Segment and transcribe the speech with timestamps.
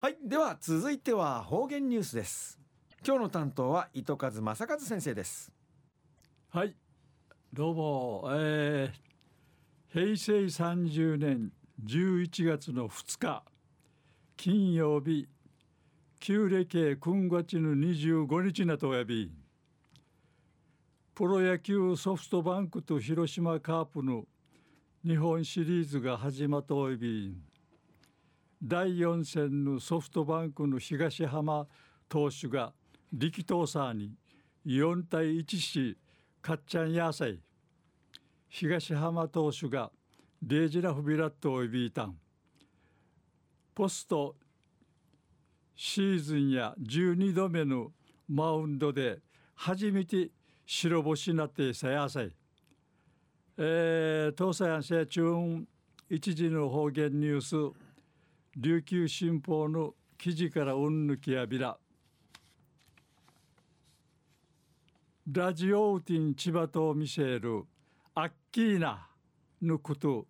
[0.00, 2.56] はいでは続いては方言ニュースです。
[3.04, 5.50] 今日の担当は糸数正和先生です。
[6.50, 6.76] はい
[7.52, 11.50] どうも、えー、平成30年
[11.84, 13.42] 11月の2日
[14.36, 15.26] 金曜日
[16.20, 19.32] 旧暦君月の25日なとやび
[21.16, 24.26] プロ野球ソフトバンクと広島カープの
[25.04, 27.57] 日本シリーズが始まったおいび。
[28.62, 31.66] 第4戦のソフトバンクの東浜
[32.08, 32.72] 投手が
[33.12, 34.12] 力投さに
[34.66, 35.96] 4対1し
[36.42, 37.38] かっちゃんやさい
[38.48, 39.90] 東浜投手が
[40.42, 42.16] デージラフビラットをいびいたん。
[43.74, 44.34] ポスト
[45.76, 47.92] シーズンや12度目の
[48.28, 49.20] マウンドで
[49.54, 50.30] 初めて
[50.66, 52.34] 白星になってさやさい、
[53.56, 55.22] えー、東西安社中
[56.10, 57.40] 一時の方言ニュー
[57.72, 57.87] ス。
[58.60, 61.78] 琉球新報の記事からうんぬきやびら。
[65.30, 67.62] ラジオウティン千葉と見せる
[68.16, 69.06] アッキーナ
[69.62, 70.26] のこと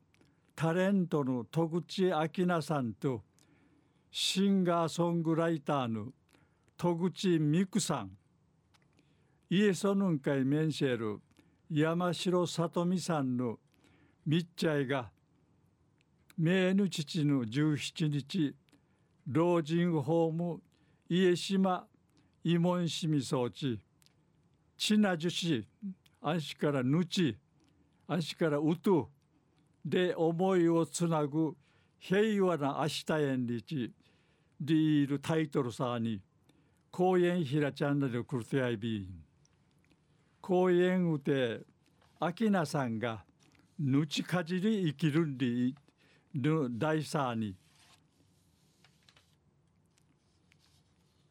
[0.55, 3.22] タレントの戸口明菜さんと
[4.11, 6.08] シンガーソングライターの
[6.77, 8.11] 戸口美久さん。
[9.48, 11.22] イエソヌンカイメンシェル
[11.70, 13.58] 山城里美さんの
[14.27, 15.11] みっちゃいが
[16.41, 18.55] 命の父の17日
[19.27, 20.61] 老人ホーム
[21.08, 21.84] 家島
[22.45, 23.80] 慰問市み装置
[24.77, 24.97] ち。
[24.97, 25.67] なじゅし
[26.22, 27.36] 足からぬち
[28.06, 29.11] 足からうと
[29.84, 31.56] で思いをつなぐ
[31.98, 33.92] 平和な明日縁日。
[34.61, 36.20] でいるタイトルさに。
[36.92, 39.06] 公園ひらチャンネルクルテアイビー
[40.41, 41.62] 公園うて
[42.20, 43.25] 秋名さんが
[43.77, 45.75] ぬちかじり生きるんで
[46.34, 47.54] の大さに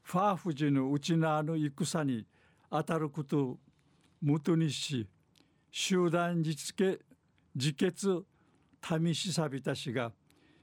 [0.03, 2.25] ファーフジのうちなの戦に
[2.71, 3.57] 当たること
[4.21, 5.05] もとにし
[5.69, 7.03] 集団自決
[7.53, 8.23] 自決
[8.99, 10.11] 民しさびたしが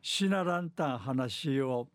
[0.01, 1.89] しならんたん話を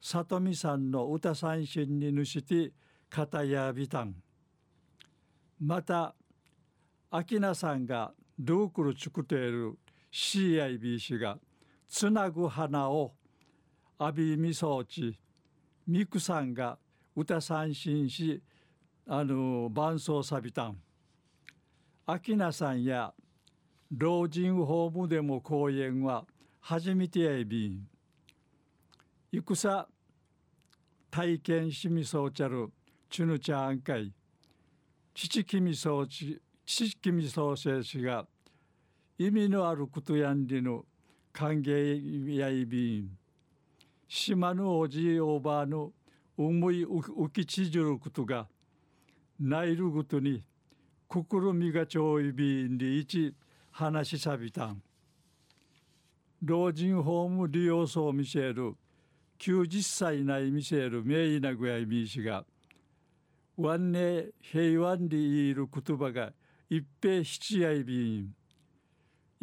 [0.00, 2.72] 里見さんの歌三振にぬして
[3.10, 4.14] 片やびたん。
[5.60, 6.14] また
[7.10, 9.78] 秋名さんがドークルチュクテール
[10.12, 11.38] CIB が
[11.88, 13.14] つなぐ花を
[13.98, 15.18] 阿ビみ装置
[15.86, 16.78] ミクさんが
[17.14, 18.42] 歌三振し
[19.06, 20.76] あの伴奏さびたん。
[22.06, 23.14] 秋名さんや
[23.96, 26.26] 老人ホームでも公演は
[26.60, 27.88] 初めてやいびん。
[29.32, 29.86] 戦
[31.10, 32.70] 体験しみそうちゃる
[33.08, 34.12] チュヌチャン会
[35.14, 38.26] 父君そうち父君そうせしが
[39.18, 40.84] 意味のあることやんりの
[41.36, 43.10] 歓迎やいびん
[44.08, 45.92] 島のおじいおばあの
[46.34, 48.48] 思い浮きちじることが
[49.38, 50.42] ないるごとに
[51.06, 53.34] 心みがちょいびんで一
[53.70, 54.82] 話しさびたん
[56.42, 58.72] 老人ホーム利用層見せる
[59.38, 62.46] 90歳ない見せる名医なぐやいみしが
[63.58, 66.32] ワンネ平和でいる言葉が
[66.70, 68.34] 一平七やいびん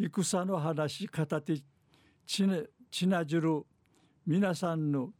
[0.00, 1.62] 戦の話片手
[2.26, 2.58] ちな
[2.90, 3.62] ちなじる
[4.26, 5.10] 皆さんの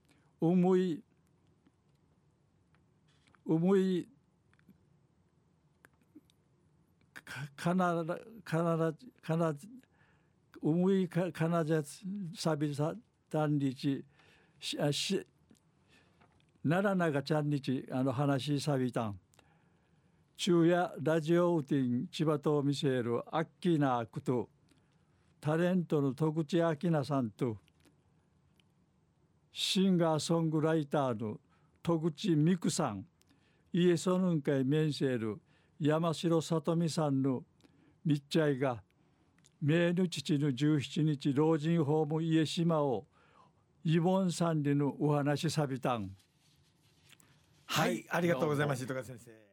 [0.40, 1.02] 思い
[3.46, 4.08] 思い
[7.56, 9.54] かならかならかな
[10.62, 11.82] 思いかかなじゃ
[12.36, 12.94] さびさ
[13.30, 14.04] たんにち
[14.60, 15.26] しし
[16.64, 19.18] ならながちゃんにちあの話さびたん。
[20.36, 24.48] 昼夜ラジオウティン千葉と見せるアッキーなこと。
[25.44, 27.58] タレントの戸口明菜さんと
[29.52, 31.36] シンガーソングライターの
[31.82, 33.04] 戸口美久さん
[33.70, 35.42] イエソヌンカイメンセール
[35.78, 37.42] 山城里美さんの
[38.06, 38.82] 密着が
[39.60, 43.04] 明の父の17日老人ホーム家島を
[43.84, 46.08] イボンさんでのお話さびたん。
[47.66, 49.43] はい、ありがとうございます糸川先生。